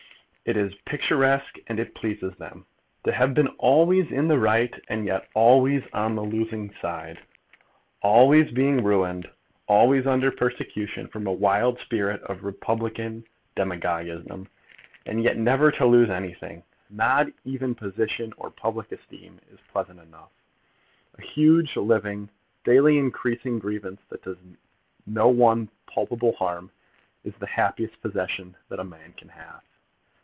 [0.43, 2.65] It is picturesque, and it pleases them.
[3.05, 7.19] To have been always in the right and yet always on the losing side;
[8.01, 9.29] always being ruined,
[9.67, 13.23] always under persecution from a wild spirit of republican
[13.55, 14.49] demagogism,
[15.05, 20.31] and yet never to lose anything, not even position or public esteem, is pleasant enough.
[21.17, 22.27] A huge, living,
[22.65, 24.37] daily increasing grievance that does
[25.05, 26.71] one no palpable harm,
[27.23, 29.61] is the happiest possession that a man can have.